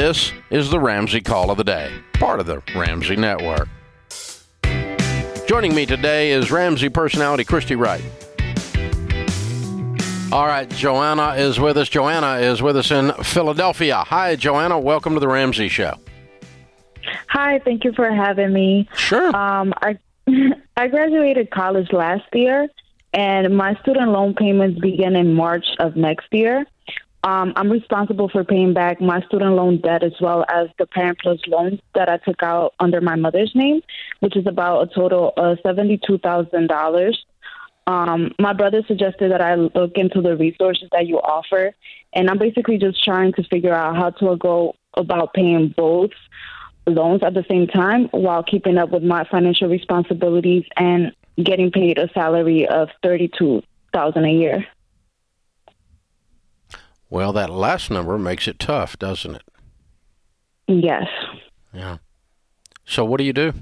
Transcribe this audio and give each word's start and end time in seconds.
This 0.00 0.32
is 0.50 0.70
the 0.70 0.78
Ramsey 0.78 1.20
Call 1.20 1.50
of 1.50 1.56
the 1.56 1.64
Day, 1.64 1.92
part 2.12 2.38
of 2.38 2.46
the 2.46 2.62
Ramsey 2.72 3.16
Network. 3.16 3.68
Joining 5.48 5.74
me 5.74 5.86
today 5.86 6.30
is 6.30 6.52
Ramsey 6.52 6.88
personality 6.88 7.42
Christy 7.42 7.74
Wright. 7.74 8.04
All 10.30 10.46
right, 10.46 10.70
Joanna 10.70 11.34
is 11.34 11.58
with 11.58 11.76
us. 11.76 11.88
Joanna 11.88 12.36
is 12.36 12.62
with 12.62 12.76
us 12.76 12.92
in 12.92 13.10
Philadelphia. 13.24 14.04
Hi, 14.06 14.36
Joanna. 14.36 14.78
Welcome 14.78 15.14
to 15.14 15.20
the 15.20 15.26
Ramsey 15.26 15.66
Show. 15.66 15.98
Hi, 17.30 17.58
thank 17.64 17.82
you 17.82 17.92
for 17.92 18.08
having 18.08 18.52
me. 18.52 18.88
Sure. 18.94 19.34
Um, 19.34 19.74
I 19.82 19.98
I 20.76 20.86
graduated 20.86 21.50
college 21.50 21.92
last 21.92 22.32
year, 22.32 22.68
and 23.12 23.56
my 23.56 23.74
student 23.80 24.12
loan 24.12 24.34
payments 24.34 24.80
begin 24.80 25.16
in 25.16 25.34
March 25.34 25.66
of 25.80 25.96
next 25.96 26.28
year. 26.30 26.66
Um, 27.24 27.52
I'm 27.56 27.70
responsible 27.70 28.28
for 28.28 28.44
paying 28.44 28.74
back 28.74 29.00
my 29.00 29.20
student 29.22 29.54
loan 29.56 29.80
debt 29.80 30.04
as 30.04 30.12
well 30.20 30.44
as 30.48 30.68
the 30.78 30.86
Parent 30.86 31.18
Plus 31.20 31.40
loans 31.48 31.80
that 31.94 32.08
I 32.08 32.18
took 32.18 32.42
out 32.42 32.74
under 32.78 33.00
my 33.00 33.16
mother's 33.16 33.50
name, 33.54 33.80
which 34.20 34.36
is 34.36 34.46
about 34.46 34.82
a 34.82 34.94
total 34.94 35.32
of 35.36 35.58
seventy-two 35.64 36.18
thousand 36.18 36.68
dollars. 36.68 37.24
Um, 37.88 38.32
my 38.38 38.52
brother 38.52 38.82
suggested 38.86 39.32
that 39.32 39.40
I 39.40 39.56
look 39.56 39.92
into 39.96 40.20
the 40.20 40.36
resources 40.36 40.88
that 40.92 41.06
you 41.06 41.18
offer, 41.18 41.74
and 42.12 42.30
I'm 42.30 42.38
basically 42.38 42.78
just 42.78 43.02
trying 43.02 43.32
to 43.32 43.42
figure 43.44 43.74
out 43.74 43.96
how 43.96 44.10
to 44.10 44.36
go 44.36 44.76
about 44.94 45.34
paying 45.34 45.74
both 45.76 46.10
loans 46.86 47.22
at 47.22 47.34
the 47.34 47.44
same 47.48 47.66
time 47.66 48.08
while 48.12 48.42
keeping 48.42 48.78
up 48.78 48.90
with 48.90 49.02
my 49.02 49.24
financial 49.24 49.68
responsibilities 49.68 50.64
and 50.76 51.12
getting 51.42 51.70
paid 51.72 51.98
a 51.98 52.08
salary 52.12 52.66
of 52.68 52.90
thirty-two 53.02 53.62
thousand 53.92 54.24
a 54.24 54.32
year. 54.32 54.66
Well, 57.10 57.32
that 57.32 57.50
last 57.50 57.90
number 57.90 58.18
makes 58.18 58.46
it 58.46 58.58
tough, 58.58 58.98
doesn't 58.98 59.34
it? 59.36 59.42
Yes. 60.66 61.06
Yeah. 61.72 61.98
So, 62.84 63.04
what 63.04 63.18
do 63.18 63.24
you 63.24 63.32
do? 63.32 63.52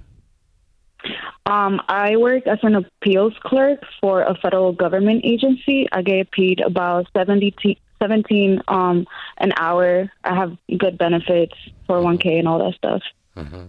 Um, 1.47 1.80
I 1.88 2.16
work 2.16 2.47
as 2.48 2.58
an 2.62 2.75
appeals 2.75 3.34
clerk 3.41 3.80
for 4.00 4.22
a 4.22 4.36
federal 4.42 4.72
government 4.72 5.25
agency. 5.25 5.86
I 5.92 6.03
get 6.03 6.33
paid 6.33 6.61
about 6.61 7.06
70 7.16 7.53
t- 7.62 7.78
17 8.03 8.62
um, 8.66 9.06
an 9.38 9.53
hour. 9.56 10.10
I 10.25 10.34
have 10.34 10.56
good 10.77 10.98
benefits, 10.98 11.55
401k, 11.88 12.41
and 12.41 12.48
all 12.48 12.58
that 12.58 12.75
stuff. 12.75 13.03
Mm-hmm. 13.36 13.66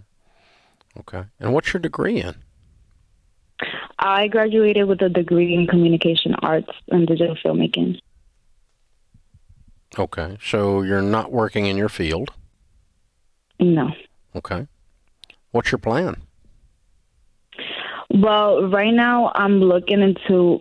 Okay. 1.01 1.23
And 1.39 1.53
what's 1.53 1.71
your 1.71 1.79
degree 1.79 2.21
in? 2.21 2.35
I 3.99 4.27
graduated 4.27 4.87
with 4.87 5.01
a 5.01 5.09
degree 5.09 5.53
in 5.53 5.67
communication 5.67 6.35
arts 6.41 6.69
and 6.89 7.07
digital 7.07 7.35
filmmaking. 7.35 7.99
Okay. 9.99 10.37
So, 10.43 10.81
you're 10.83 11.01
not 11.01 11.31
working 11.31 11.65
in 11.65 11.77
your 11.77 11.89
field? 11.89 12.31
No. 13.59 13.89
Okay. 14.35 14.67
What's 15.51 15.71
your 15.71 15.79
plan? 15.79 16.21
Well, 18.09 18.69
right 18.69 18.93
now 18.93 19.31
I'm 19.35 19.59
looking 19.59 20.01
into 20.01 20.59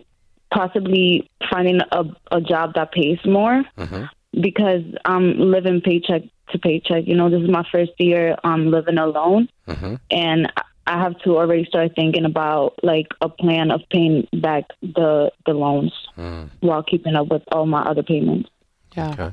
possibly 0.53 1.29
finding 1.51 1.79
a, 1.91 2.03
a 2.31 2.41
job 2.41 2.73
that 2.75 2.91
pays 2.91 3.19
more 3.25 3.63
Mm-hmm. 3.77 4.03
because 4.41 4.83
I'm 5.05 5.37
living 5.39 5.81
paycheck 5.81 6.23
to 6.51 6.59
paycheck. 6.59 7.03
You 7.07 7.15
know, 7.15 7.29
this 7.29 7.41
is 7.41 7.49
my 7.49 7.65
first 7.71 7.91
year 7.99 8.35
um, 8.43 8.71
living 8.71 8.97
alone, 8.97 9.49
Mm-hmm. 9.67 9.95
and 10.11 10.51
I 10.89 11.01
have 11.03 11.19
to 11.25 11.37
already 11.37 11.65
start 11.65 11.91
thinking 11.95 12.23
about 12.25 12.75
like 12.81 13.07
a 13.21 13.27
plan 13.27 13.71
of 13.71 13.81
paying 13.91 14.25
back 14.41 14.63
the 14.81 15.31
the 15.45 15.53
loans 15.53 15.91
Mm. 16.17 16.49
while 16.61 16.81
keeping 16.81 17.15
up 17.15 17.27
with 17.27 17.43
all 17.51 17.65
my 17.67 17.83
other 17.83 18.01
payments. 18.03 18.49
Yeah. 18.97 19.09
Okay. 19.11 19.31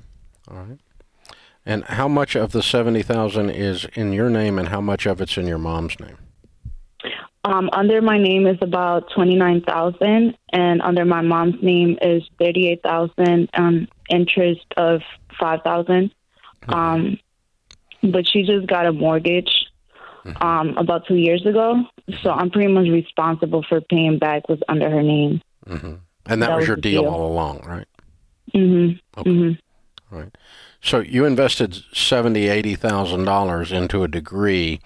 All 0.50 0.56
right. 0.58 0.78
And 1.66 1.84
how 1.84 2.08
much 2.08 2.36
of 2.36 2.52
the 2.52 2.62
70,000 2.62 3.48
is 3.50 3.86
in 3.94 4.12
your 4.12 4.28
name 4.28 4.58
and 4.58 4.68
how 4.68 4.82
much 4.82 5.06
of 5.06 5.20
it's 5.22 5.36
in 5.38 5.46
your 5.46 5.58
mom's 5.58 5.98
name? 5.98 6.18
Um, 7.46 7.68
under 7.74 8.00
my 8.00 8.18
name 8.18 8.46
is 8.46 8.56
about 8.62 9.10
twenty 9.14 9.36
nine 9.36 9.60
thousand, 9.60 10.34
and 10.50 10.80
under 10.80 11.04
my 11.04 11.20
mom's 11.20 11.62
name 11.62 11.98
is 12.00 12.22
thirty 12.38 12.68
eight 12.70 12.82
thousand. 12.82 13.50
Um, 13.52 13.86
interest 14.08 14.64
of 14.78 15.02
five 15.38 15.60
thousand. 15.62 16.10
Um, 16.68 17.18
but 18.02 18.26
she 18.26 18.44
just 18.44 18.66
got 18.66 18.86
a 18.86 18.92
mortgage 18.92 19.50
um, 20.40 20.74
about 20.78 21.06
two 21.06 21.16
years 21.16 21.44
ago, 21.44 21.84
so 22.22 22.30
I'm 22.30 22.50
pretty 22.50 22.72
much 22.72 22.88
responsible 22.88 23.62
for 23.68 23.82
paying 23.82 24.18
back 24.18 24.48
what's 24.48 24.62
under 24.70 24.88
her 24.88 25.02
name. 25.02 25.42
Mm-hmm. 25.66 25.94
And 26.26 26.42
that, 26.42 26.46
That 26.46 26.54
was 26.56 26.62
was 26.62 26.68
your 26.68 26.76
deal, 26.78 27.02
deal. 27.02 27.10
all 27.10 27.30
along, 27.30 27.60
right? 27.66 27.86
Mm-hmm. 28.54 29.20
Okay. 29.20 29.30
Mm-hmm. 29.30 30.16
Right. 30.16 30.36
So 30.80 31.00
you 31.00 31.24
invested 31.24 31.82
seventy, 31.92 32.48
eighty 32.48 32.74
thousand 32.74 33.24
dollars 33.24 33.72
into 33.72 34.04
a 34.04 34.08
degree, 34.08 34.80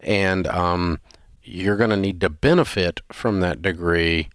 and 0.00 0.46
um, 0.46 1.00
you're 1.42 1.76
going 1.76 1.90
to 1.90 1.96
need 1.96 2.20
to 2.20 2.30
benefit 2.30 3.00
from 3.12 3.40
that 3.40 3.60
degree 3.60 4.28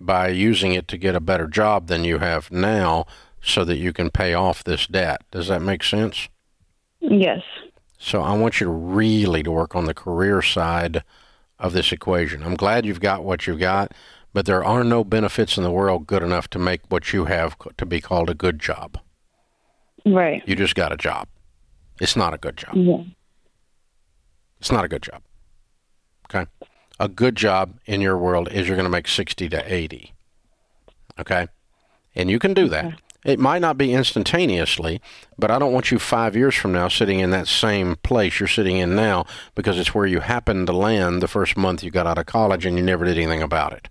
by 0.00 0.28
using 0.28 0.72
it 0.72 0.88
to 0.88 0.96
get 0.96 1.14
a 1.14 1.20
better 1.20 1.46
job 1.46 1.86
than 1.86 2.02
you 2.04 2.18
have 2.18 2.50
now, 2.50 3.06
so 3.40 3.64
that 3.64 3.76
you 3.76 3.92
can 3.92 4.10
pay 4.10 4.34
off 4.34 4.64
this 4.64 4.86
debt. 4.86 5.22
Does 5.30 5.48
that 5.48 5.62
make 5.62 5.84
sense? 5.84 6.28
Yes. 7.00 7.42
So 7.98 8.22
I 8.22 8.36
want 8.36 8.60
you 8.60 8.66
to 8.66 8.72
really 8.72 9.44
to 9.44 9.52
work 9.52 9.76
on 9.76 9.84
the 9.84 9.94
career 9.94 10.42
side 10.42 11.04
of 11.58 11.72
this 11.72 11.92
equation. 11.92 12.42
I'm 12.42 12.56
glad 12.56 12.84
you've 12.84 13.00
got 13.00 13.22
what 13.22 13.46
you've 13.46 13.60
got, 13.60 13.92
but 14.32 14.46
there 14.46 14.64
are 14.64 14.84
no 14.84 15.04
benefits 15.04 15.56
in 15.56 15.64
the 15.64 15.70
world 15.70 16.06
good 16.06 16.22
enough 16.22 16.48
to 16.48 16.58
make 16.58 16.80
what 16.88 17.12
you 17.12 17.26
have 17.26 17.56
to 17.76 17.86
be 17.86 18.00
called 18.00 18.30
a 18.30 18.34
good 18.34 18.58
job. 18.58 18.98
Right. 20.06 20.42
You 20.46 20.56
just 20.56 20.74
got 20.74 20.92
a 20.92 20.96
job. 20.96 21.28
It's 22.00 22.16
not 22.16 22.34
a 22.34 22.38
good 22.38 22.56
job. 22.56 22.74
Yeah. 22.74 23.04
It's 24.58 24.72
not 24.72 24.84
a 24.84 24.88
good 24.88 25.02
job. 25.02 25.22
Okay? 26.26 26.50
A 26.98 27.08
good 27.08 27.36
job 27.36 27.78
in 27.86 28.00
your 28.00 28.16
world 28.16 28.48
is 28.50 28.66
you're 28.66 28.76
going 28.76 28.84
to 28.84 28.90
make 28.90 29.08
60 29.08 29.48
to 29.48 29.74
80. 29.74 30.14
Okay? 31.20 31.48
And 32.14 32.30
you 32.30 32.38
can 32.38 32.54
do 32.54 32.68
that. 32.68 33.00
It 33.24 33.38
might 33.38 33.60
not 33.60 33.78
be 33.78 33.92
instantaneously, 33.94 35.00
but 35.38 35.50
I 35.50 35.58
don't 35.58 35.72
want 35.72 35.92
you 35.92 35.98
five 36.00 36.34
years 36.34 36.56
from 36.56 36.72
now 36.72 36.88
sitting 36.88 37.20
in 37.20 37.30
that 37.30 37.46
same 37.46 37.96
place 38.02 38.40
you're 38.40 38.48
sitting 38.48 38.78
in 38.78 38.96
now 38.96 39.26
because 39.54 39.78
it's 39.78 39.94
where 39.94 40.06
you 40.06 40.20
happened 40.20 40.66
to 40.66 40.72
land 40.72 41.22
the 41.22 41.28
first 41.28 41.56
month 41.56 41.84
you 41.84 41.90
got 41.92 42.06
out 42.06 42.18
of 42.18 42.26
college 42.26 42.66
and 42.66 42.76
you 42.76 42.82
never 42.82 43.04
did 43.04 43.16
anything 43.16 43.42
about 43.42 43.72
it. 43.72 43.88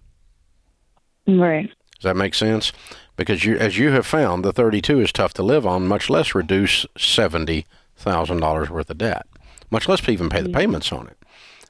Right. 1.27 1.69
Does 1.95 2.03
that 2.03 2.17
make 2.17 2.33
sense? 2.33 2.71
Because 3.15 3.45
you, 3.45 3.57
as 3.57 3.77
you 3.77 3.91
have 3.91 4.05
found, 4.05 4.43
the 4.43 4.51
32 4.51 5.01
is 5.01 5.11
tough 5.11 5.33
to 5.35 5.43
live 5.43 5.67
on, 5.67 5.87
much 5.87 6.09
less 6.09 6.33
reduce 6.33 6.85
$70,000 6.97 8.69
worth 8.69 8.89
of 8.89 8.97
debt, 8.97 9.27
much 9.69 9.87
less 9.87 10.07
even 10.09 10.29
pay 10.29 10.41
the 10.41 10.49
payments 10.49 10.91
on 10.91 11.07
it. 11.07 11.17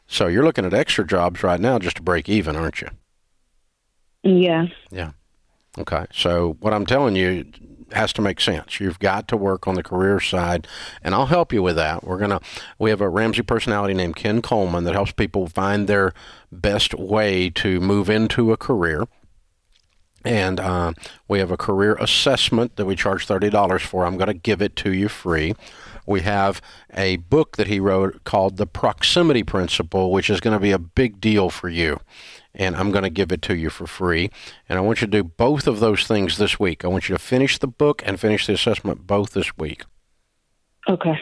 So 0.07 0.27
you're 0.27 0.45
looking 0.45 0.65
at 0.65 0.73
extra 0.73 1.05
jobs 1.05 1.43
right 1.43 1.59
now 1.59 1.79
just 1.79 1.97
to 1.97 2.01
break 2.01 2.29
even, 2.29 2.55
aren't 2.55 2.81
you? 2.81 2.89
Yeah. 4.23 4.67
Yeah. 4.91 5.11
Okay. 5.77 6.05
So 6.13 6.57
what 6.59 6.73
I'm 6.73 6.85
telling 6.85 7.15
you 7.15 7.45
has 7.93 8.13
to 8.13 8.21
make 8.21 8.39
sense. 8.39 8.79
You've 8.79 8.99
got 8.99 9.27
to 9.29 9.37
work 9.37 9.67
on 9.67 9.75
the 9.75 9.83
career 9.83 10.19
side, 10.19 10.67
and 11.03 11.13
I'll 11.13 11.27
help 11.27 11.53
you 11.53 11.61
with 11.61 11.75
that. 11.75 12.03
We're 12.03 12.17
gonna 12.17 12.41
we 12.79 12.89
have 12.89 13.01
a 13.01 13.09
Ramsey 13.09 13.41
personality 13.41 13.93
named 13.93 14.15
Ken 14.15 14.41
Coleman 14.41 14.83
that 14.85 14.93
helps 14.93 15.11
people 15.11 15.47
find 15.47 15.87
their 15.87 16.13
best 16.51 16.93
way 16.93 17.49
to 17.51 17.79
move 17.79 18.09
into 18.09 18.51
a 18.51 18.57
career. 18.57 19.05
And 20.23 20.59
uh, 20.59 20.93
we 21.27 21.39
have 21.39 21.51
a 21.51 21.57
career 21.57 21.95
assessment 21.95 22.75
that 22.75 22.85
we 22.85 22.95
charge 22.95 23.25
thirty 23.25 23.49
dollars 23.49 23.81
for. 23.81 24.05
I'm 24.05 24.17
going 24.17 24.27
to 24.27 24.33
give 24.33 24.61
it 24.61 24.75
to 24.77 24.93
you 24.93 25.09
free. 25.09 25.55
We 26.05 26.21
have 26.21 26.61
a 26.93 27.17
book 27.17 27.57
that 27.57 27.67
he 27.67 27.79
wrote 27.79 28.23
called 28.23 28.57
The 28.57 28.67
Proximity 28.67 29.43
Principle, 29.43 30.11
which 30.11 30.29
is 30.29 30.39
going 30.39 30.55
to 30.55 30.59
be 30.59 30.71
a 30.71 30.79
big 30.79 31.21
deal 31.21 31.49
for 31.49 31.69
you 31.69 31.99
and 32.53 32.75
I'm 32.75 32.91
going 32.91 33.03
to 33.03 33.09
give 33.09 33.31
it 33.31 33.41
to 33.43 33.55
you 33.55 33.69
for 33.69 33.87
free. 33.87 34.29
And 34.67 34.77
I 34.77 34.81
want 34.81 35.01
you 35.01 35.07
to 35.07 35.11
do 35.11 35.23
both 35.23 35.67
of 35.67 35.79
those 35.79 36.05
things 36.05 36.37
this 36.37 36.59
week. 36.59 36.83
I 36.83 36.87
want 36.87 37.09
you 37.09 37.15
to 37.15 37.21
finish 37.21 37.57
the 37.57 37.67
book 37.67 38.01
and 38.05 38.19
finish 38.19 38.47
the 38.47 38.53
assessment 38.53 39.07
both 39.07 39.31
this 39.31 39.57
week. 39.57 39.83
Okay. 40.89 41.19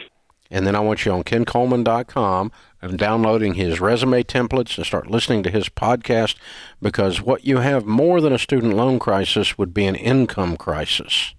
And 0.50 0.66
then 0.66 0.74
I 0.74 0.80
want 0.80 1.04
you 1.04 1.12
on 1.12 1.22
kencoleman.com 1.22 2.50
and 2.82 2.98
downloading 2.98 3.54
his 3.54 3.80
resume 3.80 4.22
templates 4.24 4.76
and 4.76 4.84
start 4.86 5.08
listening 5.10 5.42
to 5.44 5.50
his 5.50 5.68
podcast 5.68 6.36
because 6.82 7.22
what 7.22 7.44
you 7.44 7.58
have 7.58 7.86
more 7.86 8.20
than 8.20 8.32
a 8.32 8.38
student 8.38 8.74
loan 8.74 8.98
crisis 8.98 9.56
would 9.56 9.72
be 9.72 9.86
an 9.86 9.94
income 9.94 10.56
crisis. 10.56 11.34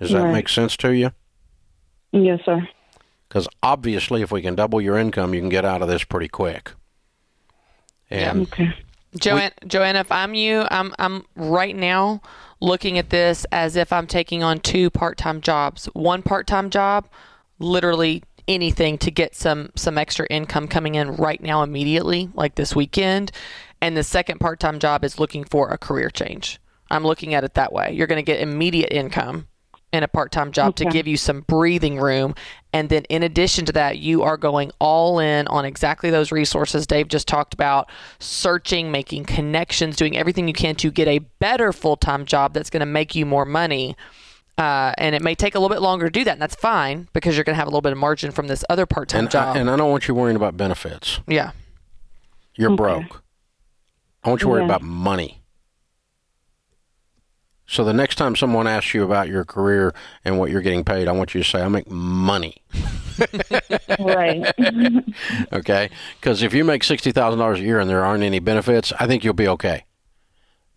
Does 0.00 0.10
that 0.12 0.22
Right. 0.22 0.32
make 0.32 0.48
sense 0.48 0.76
to 0.78 0.90
you? 0.94 1.12
Yes, 2.12 2.40
sir. 2.44 2.66
Because 3.28 3.48
obviously, 3.62 4.22
if 4.22 4.30
we 4.32 4.42
can 4.42 4.54
double 4.54 4.80
your 4.80 4.98
income, 4.98 5.34
you 5.34 5.40
can 5.40 5.48
get 5.48 5.64
out 5.64 5.82
of 5.82 5.88
this 5.88 6.04
pretty 6.04 6.28
quick. 6.28 6.72
And 8.10 8.42
Okay. 8.42 8.74
Joanne, 9.20 9.52
Joanna, 9.66 10.00
if 10.00 10.10
I'm 10.12 10.34
you, 10.34 10.64
I'm 10.70 10.94
I'm 10.98 11.24
right 11.36 11.76
now 11.76 12.20
looking 12.60 12.98
at 12.98 13.10
this 13.10 13.44
as 13.52 13.76
if 13.76 13.92
I'm 13.92 14.06
taking 14.06 14.42
on 14.42 14.60
two 14.60 14.88
part-time 14.90 15.40
jobs. 15.40 15.86
One 15.92 16.22
part-time 16.22 16.70
job, 16.70 17.06
literally 17.62 18.22
anything 18.48 18.98
to 18.98 19.10
get 19.10 19.34
some 19.34 19.70
some 19.76 19.96
extra 19.96 20.26
income 20.26 20.68
coming 20.68 20.94
in 20.94 21.16
right 21.16 21.42
now 21.42 21.62
immediately, 21.62 22.30
like 22.34 22.56
this 22.56 22.74
weekend. 22.74 23.32
And 23.80 23.96
the 23.96 24.04
second 24.04 24.38
part-time 24.38 24.78
job 24.78 25.04
is 25.04 25.18
looking 25.18 25.44
for 25.44 25.70
a 25.70 25.78
career 25.78 26.08
change. 26.08 26.60
I'm 26.90 27.04
looking 27.04 27.34
at 27.34 27.42
it 27.42 27.54
that 27.54 27.72
way. 27.72 27.92
You're 27.92 28.06
going 28.06 28.24
to 28.24 28.30
get 28.30 28.40
immediate 28.40 28.92
income 28.92 29.48
in 29.92 30.02
a 30.02 30.08
part-time 30.08 30.52
job 30.52 30.70
okay. 30.70 30.84
to 30.84 30.90
give 30.90 31.06
you 31.06 31.16
some 31.16 31.42
breathing 31.42 31.98
room 31.98 32.34
and 32.72 32.88
then 32.88 33.04
in 33.04 33.22
addition 33.22 33.66
to 33.66 33.72
that 33.72 33.98
you 33.98 34.22
are 34.22 34.38
going 34.38 34.72
all 34.78 35.18
in 35.18 35.46
on 35.48 35.66
exactly 35.66 36.08
those 36.08 36.32
resources 36.32 36.86
Dave 36.86 37.08
just 37.08 37.28
talked 37.28 37.52
about 37.52 37.90
searching 38.18 38.90
making 38.90 39.26
connections 39.26 39.96
doing 39.96 40.16
everything 40.16 40.48
you 40.48 40.54
can 40.54 40.74
to 40.76 40.90
get 40.90 41.08
a 41.08 41.18
better 41.18 41.74
full-time 41.74 42.24
job 42.24 42.54
that's 42.54 42.70
going 42.70 42.80
to 42.80 42.86
make 42.86 43.14
you 43.14 43.26
more 43.26 43.44
money 43.44 43.94
uh, 44.58 44.92
and 44.98 45.14
it 45.14 45.22
may 45.22 45.34
take 45.34 45.54
a 45.54 45.58
little 45.58 45.74
bit 45.74 45.82
longer 45.82 46.06
to 46.06 46.10
do 46.10 46.24
that, 46.24 46.32
and 46.32 46.42
that's 46.42 46.54
fine 46.54 47.08
because 47.12 47.36
you're 47.36 47.44
going 47.44 47.54
to 47.54 47.58
have 47.58 47.66
a 47.66 47.70
little 47.70 47.80
bit 47.80 47.92
of 47.92 47.98
margin 47.98 48.30
from 48.30 48.48
this 48.48 48.64
other 48.68 48.86
part-time 48.86 49.20
and 49.20 49.30
job. 49.30 49.56
I, 49.56 49.60
and 49.60 49.70
I 49.70 49.76
don't 49.76 49.90
want 49.90 50.08
you 50.08 50.14
worrying 50.14 50.36
about 50.36 50.56
benefits. 50.56 51.20
Yeah, 51.26 51.52
you're 52.54 52.72
okay. 52.72 52.76
broke. 52.76 53.22
I 54.24 54.28
want 54.28 54.40
you 54.42 54.46
to 54.46 54.50
worry 54.50 54.60
yeah. 54.60 54.66
about 54.66 54.82
money. 54.82 55.42
So 57.66 57.84
the 57.84 57.94
next 57.94 58.16
time 58.16 58.36
someone 58.36 58.66
asks 58.66 58.92
you 58.92 59.02
about 59.02 59.28
your 59.28 59.46
career 59.46 59.94
and 60.24 60.38
what 60.38 60.50
you're 60.50 60.60
getting 60.60 60.84
paid, 60.84 61.08
I 61.08 61.12
want 61.12 61.34
you 61.34 61.42
to 61.42 61.48
say, 61.48 61.62
"I 61.62 61.68
make 61.68 61.90
money." 61.90 62.62
right. 63.98 64.52
okay, 65.52 65.88
because 66.20 66.42
if 66.42 66.52
you 66.52 66.64
make 66.64 66.84
sixty 66.84 67.12
thousand 67.12 67.38
dollars 67.38 67.60
a 67.60 67.62
year 67.62 67.80
and 67.80 67.88
there 67.88 68.04
aren't 68.04 68.24
any 68.24 68.40
benefits, 68.40 68.92
I 69.00 69.06
think 69.06 69.24
you'll 69.24 69.32
be 69.32 69.48
okay. 69.48 69.84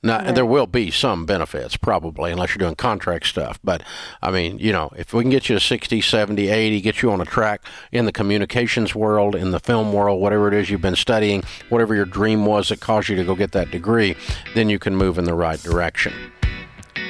Now, 0.05 0.19
right. 0.19 0.35
there 0.35 0.45
will 0.45 0.67
be 0.67 0.91
some 0.91 1.25
benefits 1.25 1.75
probably, 1.77 2.31
unless 2.31 2.51
you're 2.51 2.59
doing 2.59 2.75
contract 2.75 3.25
stuff. 3.25 3.59
But 3.63 3.81
I 4.21 4.29
mean, 4.29 4.59
you 4.59 4.71
know, 4.71 4.91
if 4.95 5.13
we 5.13 5.23
can 5.23 5.31
get 5.31 5.49
you 5.49 5.55
to 5.55 5.59
60, 5.59 5.99
70, 5.99 6.47
80, 6.47 6.81
get 6.81 7.01
you 7.01 7.11
on 7.11 7.21
a 7.21 7.25
track 7.25 7.65
in 7.91 8.05
the 8.05 8.11
communications 8.11 8.93
world, 8.93 9.35
in 9.35 9.49
the 9.49 9.59
film 9.59 9.91
world, 9.91 10.21
whatever 10.21 10.47
it 10.47 10.53
is 10.53 10.69
you've 10.69 10.81
been 10.81 10.95
studying, 10.95 11.43
whatever 11.69 11.95
your 11.95 12.05
dream 12.05 12.45
was 12.45 12.69
that 12.69 12.81
caused 12.81 13.09
you 13.09 13.15
to 13.15 13.23
go 13.23 13.33
get 13.33 13.51
that 13.53 13.71
degree, 13.71 14.15
then 14.53 14.69
you 14.69 14.77
can 14.77 14.95
move 14.95 15.17
in 15.17 15.25
the 15.25 15.33
right 15.33 15.59
direction. 15.63 16.13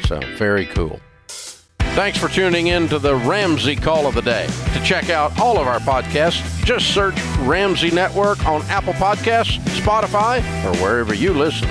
So, 0.06 0.22
very 0.38 0.66
cool. 0.68 1.02
Thanks 1.96 2.18
for 2.18 2.30
tuning 2.30 2.68
in 2.68 2.88
to 2.90 3.00
the 3.00 3.16
Ramsey 3.16 3.76
Call 3.76 4.08
of 4.08 4.16
the 4.16 4.22
Day. 4.22 4.48
To 4.74 4.84
check 4.84 5.10
out 5.10 5.38
all 5.40 5.58
of 5.58 5.68
our 5.68 5.80
podcasts, 5.80 6.64
just 6.64 6.94
search 6.94 7.16
Ramsey 7.40 7.92
Network 7.92 8.46
on 8.46 8.62
Apple 8.64 8.94
Podcasts, 8.94 9.60
Spotify, 9.80 10.40
or 10.66 10.78
wherever 10.82 11.14
you 11.14 11.34
listen. 11.34 11.70